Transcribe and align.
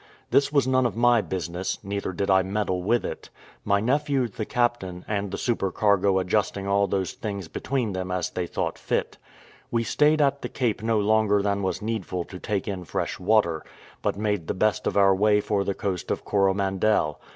This 0.31 0.51
was 0.51 0.65
none 0.65 0.87
of 0.87 0.95
my 0.95 1.21
business, 1.21 1.77
neither 1.83 2.11
did 2.11 2.27
I 2.27 2.41
meddle 2.41 2.81
with 2.81 3.05
it; 3.05 3.29
my 3.63 3.79
nephew, 3.79 4.27
the 4.27 4.45
captain, 4.47 5.05
and 5.07 5.29
the 5.29 5.37
supercargo 5.37 6.17
adjusting 6.17 6.67
all 6.67 6.87
those 6.87 7.13
things 7.13 7.47
between 7.47 7.93
them 7.93 8.09
as 8.09 8.31
they 8.31 8.47
thought 8.47 8.79
fit. 8.79 9.19
We 9.69 9.83
stayed 9.83 10.19
at 10.19 10.41
the 10.41 10.49
Cape 10.49 10.81
no 10.81 10.97
longer 10.99 11.43
than 11.43 11.61
was 11.61 11.83
needful 11.83 12.23
to 12.23 12.39
take 12.39 12.67
in 12.67 12.83
fresh 12.83 13.19
water, 13.19 13.63
but 14.01 14.17
made 14.17 14.47
the 14.47 14.55
best 14.55 14.87
of 14.87 14.97
our 14.97 15.13
way 15.13 15.39
for 15.39 15.63
the 15.63 15.75
coast 15.75 16.09
of 16.09 16.25
Coromandel. 16.25 17.21